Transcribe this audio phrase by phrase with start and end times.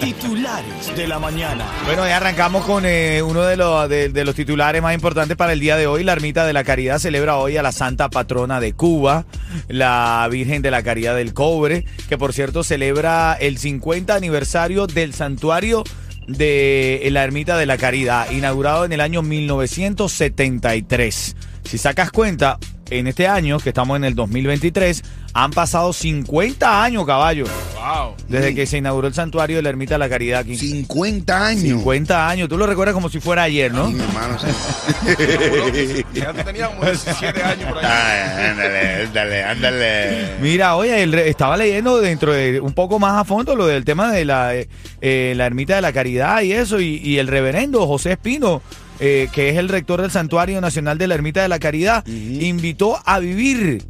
[0.00, 1.66] Titulares de la mañana.
[1.84, 5.52] Bueno, ya arrancamos con eh, uno de los, de, de los titulares más importantes para
[5.52, 6.04] el día de hoy.
[6.04, 9.24] La Ermita de la Caridad celebra hoy a la Santa Patrona de Cuba,
[9.66, 15.12] la Virgen de la Caridad del Cobre, que por cierto celebra el 50 aniversario del
[15.12, 15.82] santuario
[16.28, 21.36] de la Ermita de la Caridad, inaugurado en el año 1973.
[21.64, 22.58] Si sacas cuenta,
[22.90, 27.46] en este año, que estamos en el 2023, han pasado 50 años, caballo.
[27.90, 28.14] Wow.
[28.28, 30.56] Desde que se inauguró el santuario de la Ermita de la Caridad aquí.
[30.56, 31.62] 50 años.
[31.62, 32.48] 50 años.
[32.48, 33.88] Tú lo recuerdas como si fuera ayer, ¿no?
[33.88, 36.04] Sí, mi hermano, sí.
[36.14, 37.86] Ya te tenía como 17 años por ahí.
[37.86, 40.28] Ay, ándale, ándale, ándale.
[40.40, 44.12] Mira, oye, el estaba leyendo dentro de un poco más a fondo lo del tema
[44.12, 48.12] de la, eh, la Ermita de la Caridad y eso, y, y el reverendo José
[48.12, 48.62] Espino,
[49.00, 53.00] eh, que es el rector del Santuario Nacional de la Ermita de la Caridad, invitó
[53.04, 53.82] a vivir,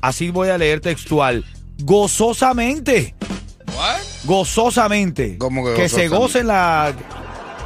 [0.00, 1.44] así voy a leer textual,
[1.78, 3.14] gozosamente?
[4.28, 5.36] Gozosamente.
[5.38, 6.16] ¿Cómo que se gozosamente?
[6.16, 6.92] goce la,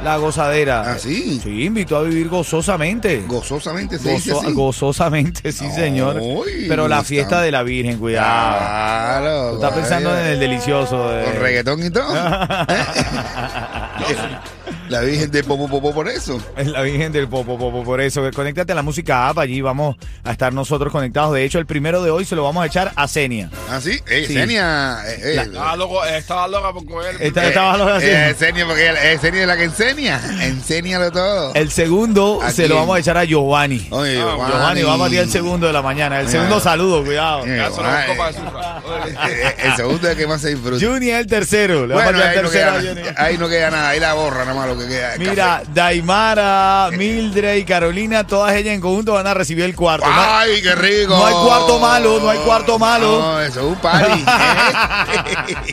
[0.03, 0.93] la gozadera.
[0.93, 1.39] ¿Ah, sí?
[1.43, 3.23] Sí, invitó a vivir gozosamente.
[3.27, 4.53] Gozosamente se dice Gozo- así.
[4.53, 6.17] gozosamente, sí, señor.
[6.21, 8.57] Uy, Pero la está- fiesta de la Virgen, cuidado.
[8.57, 9.49] Claro.
[9.51, 11.09] Tú estás pensando en el delicioso.
[11.09, 12.15] de- Con reggaetón y todo.
[12.69, 12.83] ¿Eh?
[14.89, 16.41] La Virgen de Popo Popo por eso.
[16.57, 18.21] Es la Virgen del Popo, Popo, por eso.
[18.35, 21.33] Conéctate a la música app, allí vamos a estar nosotros conectados.
[21.33, 23.49] De hecho, el primero de hoy se lo vamos a echar a Senia.
[23.69, 23.99] ¿Ah, sí?
[24.07, 24.33] Eh, Sí.
[24.33, 24.97] Senia.
[25.07, 27.15] eh, eh, Estaba loco, estaba loca por coger.
[27.19, 28.07] Esta- estaba loca así.
[28.09, 30.21] eh, Senia, porque ella- eh, Senia es la que enseña.
[30.41, 31.53] Enséñalo todo.
[31.53, 32.79] El segundo ¿A se lo quién?
[32.79, 33.87] vamos a echar a Giovanni.
[33.91, 36.19] Oye, Ah, Giovanni, vamos a tirar el segundo de la mañana.
[36.19, 36.39] El Mira.
[36.39, 37.45] segundo saludo, cuidado.
[37.45, 38.07] Eh, Ya se lo ay.
[38.07, 38.81] busco para que sufra.
[39.29, 40.85] Eh, El segundo es el que más se disfruta.
[40.85, 41.87] Juni es el tercero.
[41.87, 43.01] Le vamos Bueno, a ahí no, el tercero a queda, Juni.
[43.17, 45.13] ahí no queda nada, ahí la borra nada más lo que queda.
[45.17, 50.05] Mira, Daimara, Mildred y Carolina, todas ellas en conjunto van a recibir el cuarto.
[50.07, 51.15] No- ¡Ay, qué rico!
[51.17, 53.19] No hay cuarto malo, no hay cuarto malo.
[53.21, 54.21] No, eso es un party.
[54.21, 55.55] ¿eh?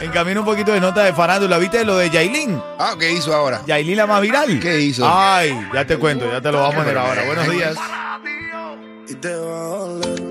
[0.00, 1.58] En camino un poquito de nota de farándula.
[1.58, 2.60] ¿Viste lo de Yailin?
[2.78, 3.62] ah, ¿qué hizo ahora?
[3.66, 4.60] Yailin la más viral.
[4.60, 5.04] ¿Qué hizo?
[5.04, 7.24] Ay, ya te cuento, ya te lo vamos a poner ahora.
[7.24, 7.74] Buenos días.
[9.08, 10.22] y te va a doler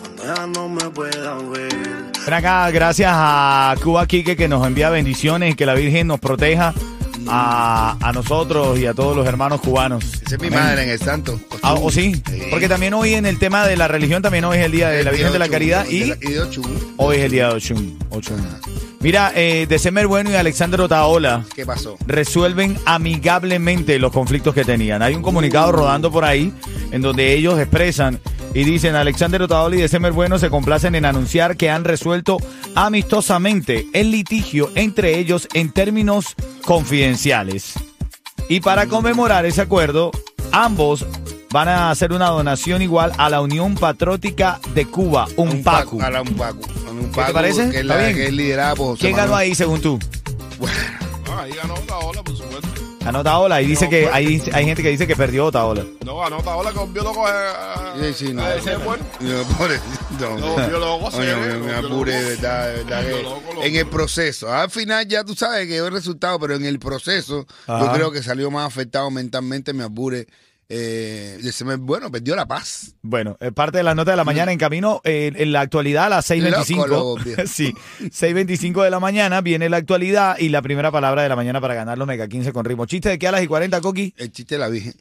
[0.00, 1.74] cuando ya no me pueda ver.
[2.24, 6.20] Ven acá, gracias a Cuba Quique que nos envía bendiciones y que la Virgen nos
[6.20, 6.72] proteja
[7.28, 10.04] a, a nosotros y a todos los hermanos cubanos.
[10.24, 11.38] Esa es mi madre en el santo.
[11.62, 12.22] Ah, ¿O sí?
[12.50, 15.04] Porque también hoy en el tema de la religión, también hoy es el Día de
[15.04, 16.16] la Virgen de la Caridad y Y de
[16.96, 17.98] hoy es el Día de Ochun.
[18.10, 18.36] Ochun.
[19.00, 21.96] Mira, eh, December Bueno y Alexander Otaola ¿Qué pasó?
[22.06, 25.02] resuelven amigablemente los conflictos que tenían.
[25.02, 26.52] Hay un comunicado rodando por ahí
[26.90, 28.18] en donde ellos expresan
[28.56, 32.38] y dicen Alexander Otaola y December Bueno se complacen en anunciar que han resuelto
[32.74, 36.34] amistosamente el litigio entre ellos en términos
[36.64, 37.74] confidenciales.
[38.48, 40.10] Y para conmemorar ese acuerdo,
[40.52, 41.04] ambos
[41.50, 46.00] van a hacer una donación igual a la Unión Patriótica de Cuba, un PACU.
[46.00, 46.62] A la un Pacu.
[47.14, 47.62] ¿Qué te parece?
[47.64, 48.16] Que es, ¿Está la, bien?
[48.16, 49.98] que es liderada por José ¿Quién ganó ahí según tú?
[51.28, 51.74] Ah, ahí ganó.
[53.06, 54.14] Ganó Otaola y dice No, que pues.
[54.14, 55.84] hay, hay gente que dice que perdió Otaola.
[56.04, 57.94] No, ganó Otaola que volvió loco a.
[58.02, 58.42] Sí, sí, no.
[58.42, 59.04] a ese bueno.
[59.20, 59.78] No, pobre,
[60.18, 60.96] no.
[60.96, 63.62] Oye, se ve, me, apure, de verdad, de verdad que loco, loco.
[63.62, 64.52] en el proceso.
[64.52, 68.10] Al final ya tú sabes que dio el resultado, pero en el proceso yo creo
[68.10, 70.26] que salió más afectado mentalmente, me apure.
[70.68, 72.94] Eh, y se me- bueno, perdió la paz.
[73.02, 75.00] Bueno, es parte de la nota de la mañana en camino.
[75.04, 76.86] eh, en la actualidad, a las Loco, 6.25.
[76.88, 77.42] loco, viejo.
[77.46, 77.72] sí,
[78.10, 81.74] 6.25 de la mañana viene la actualidad y la primera palabra de la mañana para
[81.74, 82.86] ganar los Mega 15 con ritmo.
[82.86, 84.12] ¿Chiste de qué a las y 40, Coqui?
[84.16, 84.94] El chiste de la Virgen.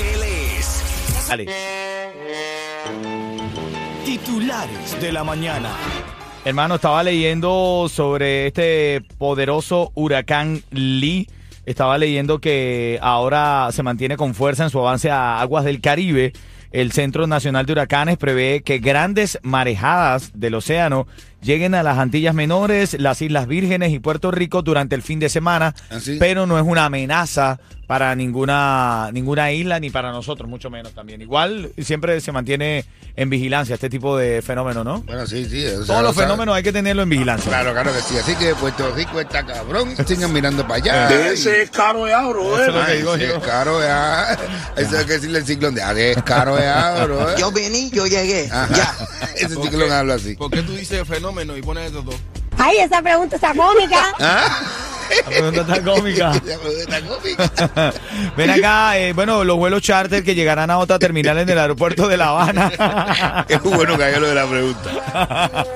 [0.00, 1.46] Él es Dale.
[4.04, 5.70] Titulares de la mañana.
[6.44, 11.28] Hermano, estaba leyendo sobre este poderoso huracán Lee.
[11.66, 16.32] Estaba leyendo que ahora se mantiene con fuerza en su avance a aguas del Caribe.
[16.72, 21.06] El Centro Nacional de Huracanes prevé que grandes marejadas del océano
[21.42, 25.28] lleguen a las Antillas Menores, las Islas Vírgenes y Puerto Rico durante el fin de
[25.28, 26.16] semana, ¿Así?
[26.18, 31.20] pero no es una amenaza para ninguna ninguna isla ni para nosotros, mucho menos también.
[31.22, 35.02] Igual siempre se mantiene en vigilancia este tipo de fenómeno, ¿no?
[35.02, 35.64] Bueno, sí, sí.
[35.66, 36.26] o sea, Todos lo los sabe.
[36.26, 37.48] fenómenos hay que tenerlo en vigilancia.
[37.48, 38.18] Claro, claro que sí.
[38.18, 39.94] Así que Puerto Rico está cabrón.
[40.04, 41.30] Sigan mirando para allá.
[41.30, 42.60] Ese es caro ya, bro.
[42.60, 43.36] Eso es lo que digo yo.
[43.36, 44.36] es caro ya.
[44.76, 46.55] Eso hay que decirle el ciclón de, ah, es caro
[47.04, 47.36] bro.
[47.38, 48.48] Yo vení, yo llegué.
[48.50, 48.74] Ajá.
[48.74, 48.94] Ya.
[49.36, 50.34] Ese ciclón habla así.
[50.34, 52.16] ¿Por qué tú dices fenómeno y pones estos dos?
[52.58, 54.14] Ay, esa pregunta está cómica.
[54.20, 54.48] ¿Ah?
[55.08, 56.32] La pregunta está cómica.
[56.32, 57.94] La pregunta está cómica.
[58.36, 62.08] Ven acá, eh, bueno, los vuelos charter que llegarán a otra terminal en el aeropuerto
[62.08, 63.44] de La Habana.
[63.48, 65.66] Es bueno que haga lo de la pregunta.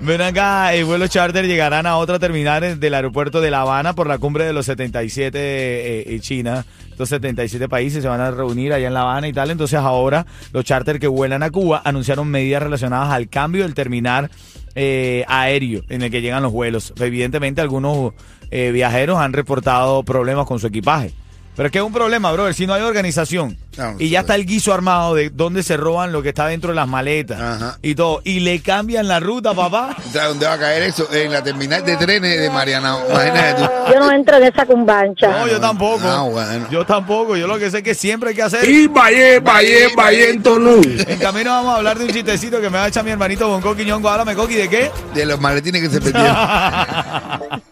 [0.00, 4.06] Ven acá, el vuelo charter llegarán a otra terminal del aeropuerto de La Habana por
[4.06, 6.64] la cumbre de los 77 eh, en China.
[6.94, 9.50] Estos 77 países se van a reunir allá en La Habana y tal.
[9.50, 14.30] Entonces ahora los charter que vuelan a Cuba anunciaron medidas relacionadas al cambio del terminal
[14.76, 16.94] eh, aéreo en el que llegan los vuelos.
[17.00, 18.12] Evidentemente algunos
[18.52, 21.12] eh, viajeros han reportado problemas con su equipaje.
[21.56, 24.34] Pero es que es un problema, brother, si no hay organización No, y ya está
[24.34, 27.78] el guiso armado de dónde se roban lo que está dentro de las maletas Ajá.
[27.80, 29.96] y todo, y le cambian la ruta, papá.
[30.12, 31.08] ¿Sabes dónde va a caer eso?
[31.12, 32.96] En la terminal de trenes de Mariana.
[33.08, 33.68] Imagínate tú.
[33.92, 35.28] Yo no entro en esa cumbancha.
[35.28, 36.02] No, yo tampoco.
[36.04, 36.66] Ah, bueno.
[36.70, 37.36] Yo tampoco.
[37.36, 38.68] Yo lo que sé es que siempre hay que hacer.
[38.68, 40.80] Y Valle, Valle, Valle en Tonú.
[40.84, 43.48] En camino vamos a hablar de un chistecito que me va a echar mi hermanito
[43.48, 44.08] Bonco Quiñongo.
[44.08, 44.90] Háblame, Coqui, ¿de qué?
[45.14, 46.36] De los maletines que se perdieron.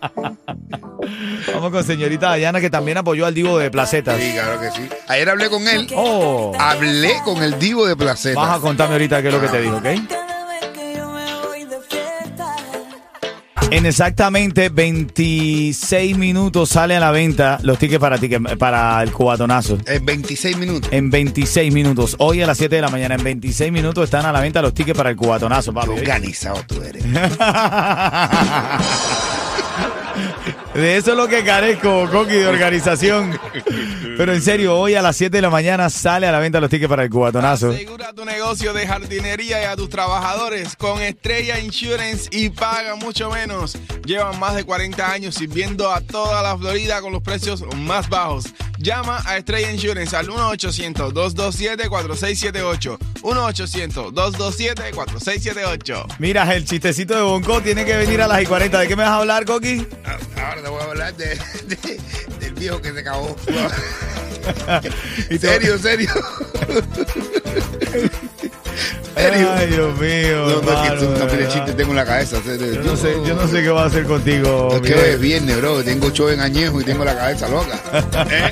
[1.71, 4.21] Con señorita Dayana, que también apoyó al Divo de Placetas.
[4.21, 4.89] Sí, claro que sí.
[5.09, 5.87] Ayer hablé con él.
[5.95, 8.39] Oh, Hablé con el divo de Placeta.
[8.41, 9.87] vas a contarme ahorita qué es lo que te dijo, ¿ok?
[13.71, 19.79] En exactamente 26 minutos sale a la venta los tickets para, ticket- para el cubatonazo.
[19.87, 20.91] En 26 minutos.
[20.93, 22.17] En 26 minutos.
[22.19, 24.75] Hoy a las 7 de la mañana, en 26 minutos están a la venta los
[24.75, 25.89] tickets para el cubatonazo, papi.
[25.89, 27.03] Organizado tú eres.
[30.75, 33.39] De eso es lo que carezco, Coqui, de organización.
[34.17, 36.71] Pero en serio, hoy a las 7 de la mañana sale a la venta los
[36.71, 37.71] tickets para el cubatonazo.
[37.71, 43.31] Asegura tu negocio de jardinería y a tus trabajadores con Estrella Insurance y paga mucho
[43.31, 43.77] menos.
[44.07, 48.47] Llevan más de 40 años sirviendo a toda la Florida con los precios más bajos.
[48.83, 52.99] Llama a Estrella Insurance al 1-800-227-4678.
[53.23, 56.17] 1-800-227-4678.
[56.19, 58.81] Mira, el chistecito de Bonco tiene que venir a las y 40.
[58.81, 59.87] ¿De qué me vas a hablar, Coqui?
[60.37, 62.01] Ahora te voy a hablar de, de-
[62.41, 63.37] del viejo que se cagó.
[65.41, 66.11] Serio, serio.
[69.15, 69.49] serio.
[69.55, 70.47] Ay, Dios mío.
[70.47, 72.39] No, no, es que de chiste, tengo en la cabeza.
[72.45, 74.71] Yo no sé, yo no sé qué va a hacer contigo.
[74.75, 75.13] Es que bebé.
[75.13, 75.83] es viernes, bro.
[75.83, 77.79] Tengo show en añejo y tengo la cabeza loca.
[78.31, 78.51] ¿Eh?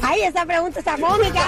[0.00, 1.46] Ay, esa pregunta está cómica.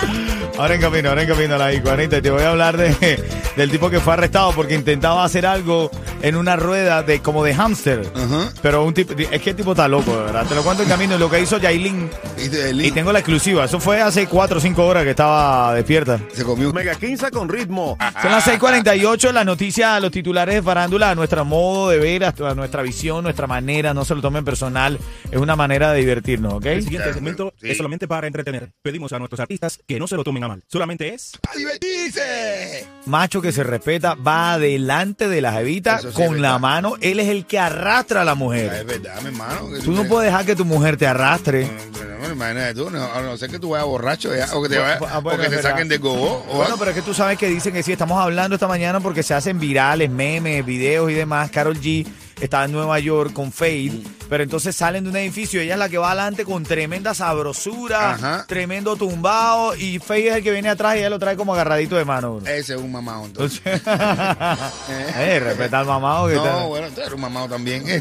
[0.58, 3.24] Ahora en camino, ahora en camino a la I-40 y te voy a hablar de,
[3.56, 5.90] del tipo que fue arrestado porque intentaba hacer algo
[6.22, 8.10] en una rueda de como de hámster.
[8.14, 8.52] Ajá.
[8.62, 10.46] Pero un tipo, es que el tipo está loco, de verdad.
[10.46, 11.18] Te lo cuento en camino.
[11.18, 13.64] Lo que hizo Yailin, Y tengo la exclusiva.
[13.64, 16.18] Eso fue hace 4 o 5 horas que estaba despierta.
[16.32, 17.96] se comió un Mega 15 con ritmo.
[18.20, 22.54] Son las 6:48, las noticias, los titulares de farándula, a nuestro modo de ver, a
[22.54, 24.98] nuestra visión, nuestra manera, no se lo tomen personal,
[25.30, 26.66] es una manera de divertirnos, ¿ok?
[26.66, 27.70] El siguiente segmento sí.
[27.70, 28.70] es solamente para entretener.
[28.82, 30.62] Pedimos a nuestros artistas que no se lo tomen a mal.
[30.68, 32.86] Solamente es ¡A divertirse!
[33.06, 37.28] Macho que se respeta va adelante de la jevita sí con la mano, él es
[37.28, 38.84] el que arrastra a la Ah, Es mujer.
[38.84, 39.68] verdad, mi hermano.
[39.84, 41.64] Tú no puedes dejar que tu mujer te arrastre.
[41.92, 44.68] Bueno, bueno, imagínate tú, no, a no ser que tú vayas borracho ya, o que
[44.68, 45.70] te, vayas, Ah, bueno, o que es te verdad.
[45.70, 46.44] saquen de gobo.
[46.50, 48.98] o Bueno, pero es que tú sabes que dicen que sí, estamos hablando esta mañana
[49.00, 51.50] porque se hacen virales, memes, videos y demás.
[51.50, 52.06] Carol G
[52.44, 53.92] está en Nueva York con Fade,
[54.28, 58.12] pero entonces salen de un edificio, ella es la que va adelante con tremenda sabrosura,
[58.14, 58.44] Ajá.
[58.46, 61.96] tremendo tumbado, y Fade es el que viene atrás y ella lo trae como agarradito
[61.96, 62.36] de mano.
[62.36, 62.46] bro.
[62.50, 63.60] Ese es un mamado, entonces.
[63.64, 63.82] Entonces,
[65.16, 67.84] eh, respeta al mamado que No, bueno, tú eres un mamado también.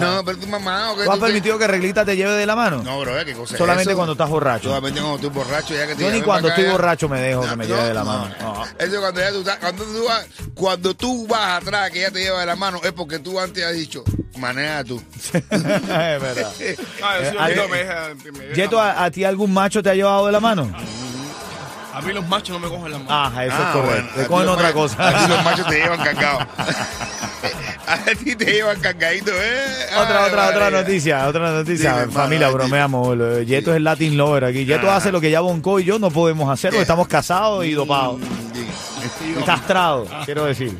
[0.00, 0.96] No, pero tú mamado.
[0.96, 2.82] Que ¿Tú has tú te- permitido que Reglita te lleve de la mano?
[2.82, 3.96] No, bro, ¿qué cosa es Solamente eso?
[3.96, 4.68] cuando estás borracho.
[4.68, 6.72] Solamente cuando estoy borracho ya que te Yo ni cuando para acá, estoy ya.
[6.72, 8.06] borracho me dejo que me lleve de la no.
[8.06, 8.34] mano.
[8.40, 8.64] No.
[8.78, 12.20] Eso cuando ya tú estás, cuando tú vas, cuando tú vas atrás que ella te
[12.20, 14.04] lleva de la mano es porque tú antes has dicho,
[14.38, 15.02] maneja tú.
[15.32, 16.52] es verdad.
[17.02, 18.80] Ah, sí, Yeto.
[18.80, 20.70] ¿a, a ti algún macho te ha llevado de la mano?
[21.94, 23.10] A mí los machos no me cogen la mano.
[23.10, 23.90] Ah, eso Ah, es correcto.
[23.92, 25.08] bueno, Te a ti cogen los otra machos- cosa.
[25.08, 26.46] A ti los machos te llevan cargados.
[27.86, 29.64] a ti te llevan cargadito, ¿eh?
[29.98, 32.00] Otra, Ay, otra, otra noticia, otra noticia.
[32.00, 33.18] Dime, Familia, bromeamos.
[33.46, 34.64] Yeto es el Latin Lover aquí.
[34.64, 34.96] Yeto Ajá.
[34.96, 38.20] hace lo que ya Bonco y yo no podemos hacer porque estamos casados y dopados.
[38.20, 40.78] Mm, Y castrados, quiero decir.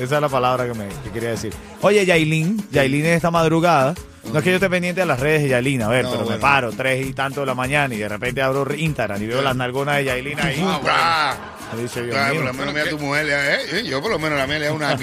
[0.00, 1.52] Esa es la palabra que, me, que quería decir.
[1.82, 3.94] Oye, Yailin, Yailin es esta madrugada.
[4.24, 6.20] No es que yo esté pendiente de las redes de Yailin, a ver, No, pero
[6.22, 6.40] me bueno.
[6.40, 9.56] paro tres y tanto de la mañana y de repente abro Instagram y veo las
[9.56, 10.62] nalgonas de Yailin ahí.
[10.88, 11.34] Ah,
[11.74, 12.40] Me dice, Dios Claro, mío.
[12.42, 14.66] por lo menos mira a tu mujer, eh, yo por lo menos la mía le
[14.66, 14.94] da una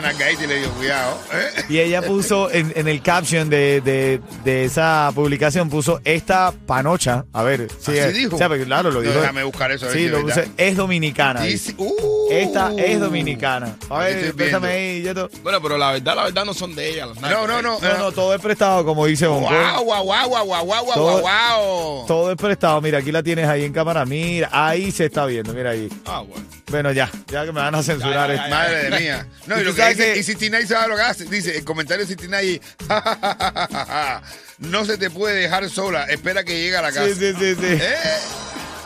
[0.00, 1.18] nalgadita y le digo, cuidado.
[1.32, 1.64] eh.
[1.68, 7.24] Y ella puso en, en el caption de, de- de esa publicación, puso esta panocha.
[7.32, 8.34] A ver, sí, ¿Así eh, dijo?
[8.36, 9.20] o sea, porque claro, lo No, dijo.
[9.20, 11.42] déjame buscar eso, a ver Sí, lo puse, es dominicana.
[11.42, 13.76] Dice- uh, Esta es dominicana.
[13.90, 15.28] A ver, ahí, Yeto.
[15.42, 17.06] Bueno, pero la verdad, la verdad no son de ella.
[17.06, 17.62] las No, no, ¿eh?
[17.62, 17.78] no.
[17.78, 19.48] No, no, todo es prestado, como dice Bonco.
[19.50, 22.06] Guau, guau, guau, guau, guau, guau, guau, Todo- guau.
[22.06, 22.80] Todo es prestado.
[22.80, 24.04] Mira, aquí la tienes ahí en cámara.
[24.06, 25.52] Mira, ahí se está viendo.
[25.52, 25.88] Mira, ahí.
[26.06, 26.44] Ah, bueno.
[26.70, 28.34] Bueno, ya, ya que me van a censurar.
[28.34, 28.48] Ya.
[28.48, 29.26] Madre mía.
[29.46, 31.24] No, Y y lo que dice, que- y 69 sabe lo que hace.
[31.26, 32.60] Dice, el comentario de 69
[34.58, 36.04] no se te puede dejar sola.
[36.04, 37.06] Espera que llegue a la casa.
[37.06, 37.66] Sí, sí, sí, sí.
[37.66, 37.94] ¿Eh?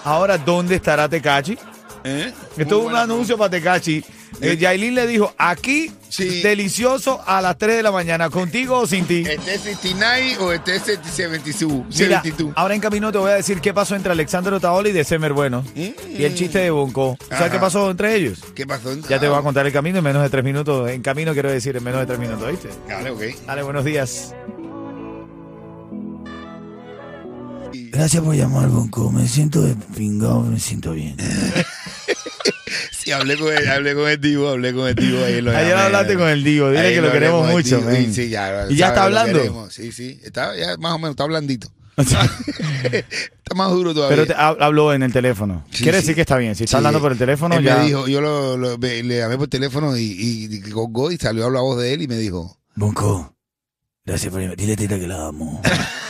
[0.04, 1.56] Ahora, ¿dónde estará Tecachi?
[2.04, 2.32] ¿Eh?
[2.56, 4.04] Esto es un anuncio para Tecachi.
[4.40, 6.40] Eh, Yailin le dijo, aquí, Sí.
[6.42, 9.24] delicioso a las 3 de la mañana, contigo o sin ti.
[9.28, 11.84] ¿Este 69 o este 72?
[11.98, 12.52] Mira, 72.
[12.56, 15.64] ahora en camino te voy a decir qué pasó entre Alexander Otaola y December Bueno.
[15.74, 17.18] Y el chiste de Bonco.
[17.28, 18.40] ¿Sabes qué pasó entre ellos?
[18.54, 18.94] ¿Qué pasó?
[19.08, 20.88] Ya te voy a contar el camino en menos de tres minutos.
[20.90, 22.68] En camino quiero decir en menos de tres minutos, ¿viste?
[22.88, 23.22] Dale, ok.
[23.46, 24.34] Dale, buenos días.
[27.90, 29.10] Gracias por llamar, Bonco.
[29.10, 31.16] Me siento despingado, me siento bien.
[33.08, 35.40] Sí, hablé con el, hablé con el Divo, hablé con el Divo ahí.
[35.40, 35.82] Lo Ayer llamé.
[35.82, 38.12] hablaste con el Divo, dile Ahí que lo queremos mucho, Divo, men.
[38.14, 38.66] Sí, ya.
[38.68, 39.68] ¿Y ya está hablando?
[39.70, 40.20] Sí, sí.
[40.22, 41.68] Está ya más o menos, está blandito.
[41.98, 44.14] está más duro todavía.
[44.16, 45.64] Pero te, ha- habló en el teléfono.
[45.70, 46.02] Sí, Quiere sí.
[46.02, 46.54] decir que está bien.
[46.54, 46.76] Si está Sí.
[46.78, 47.78] hablando por el teléfono, Él ya.
[47.78, 51.16] me dijo, yo lo, lo- me- le llamé por teléfono y, y, y colgó y
[51.16, 53.34] salió la voz de él y me dijo, Bonco,
[54.04, 55.60] gracias por Dile a Tita que la amo.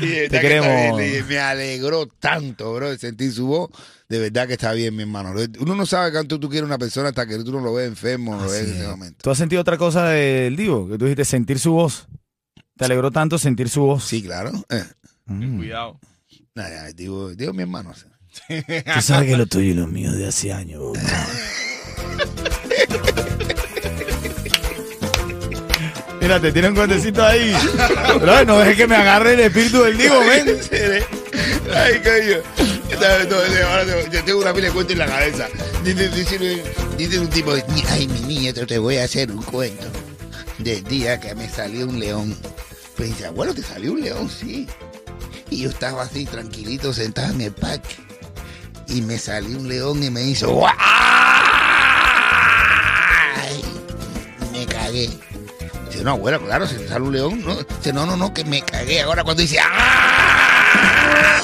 [0.00, 1.28] y de verdad que queremos.
[1.28, 3.70] me alegró tanto, bro, de sentir su voz.
[4.08, 5.34] De verdad que está bien, mi hermano.
[5.58, 8.36] Uno no sabe cuánto tú quieres una persona hasta que tú no lo ves enfermo,
[8.40, 9.18] lo ves en ese momento.
[9.22, 10.88] ¿Tú has sentido otra cosa del Divo?
[10.88, 12.06] Que tú dijiste sentir su voz.
[12.76, 14.04] ¿Te alegró tanto sentir su voz?
[14.04, 14.52] Sí, claro.
[14.68, 14.84] Eh.
[15.24, 15.56] Mm.
[15.56, 15.98] Cuidado.
[16.54, 17.92] Nah, ya, digo, digo mi hermano.
[18.48, 20.82] Tú sabes que lo tuyo y lo mío de hace años.
[26.26, 27.54] Mira, te tiene un cuentecito ahí.
[28.44, 30.58] No dejes que me agarre el espíritu del Divo, ven.
[31.72, 32.38] Ay, coño.
[32.90, 35.46] Yo tengo- una pila de cuentos en la cabeza.
[35.84, 37.52] Dice, un tipo,
[37.92, 39.86] ay, mi nieto, te voy a hacer un cuento
[40.58, 42.36] del día que me salió un león.
[42.96, 44.28] Pues dice, abuelo, ¿te salió un león?
[44.28, 44.66] Sí.
[45.48, 47.94] Y yo estaba así, tranquilito, sentado en el parque.
[48.88, 50.72] Y me salió un león y me hizo, ¡guay!
[55.96, 57.42] Dice, no, abuelo, claro, si sale un león.
[57.42, 59.00] No, dice, no, no, no, que me cagué.
[59.00, 61.40] Ahora cuando dice, ¡ah!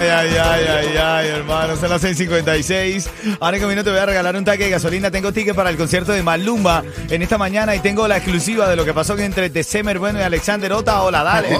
[0.00, 3.08] Ay, ay, ay, ay, ay, hermano, son las 6.56.
[3.40, 5.10] Ahora en camino te voy a regalar un taque de gasolina.
[5.10, 8.76] Tengo ticket para el concierto de Malumba en esta mañana y tengo la exclusiva de
[8.76, 11.02] lo que pasó entre December Bueno y Alexander Ota.
[11.02, 11.58] Hola, dale.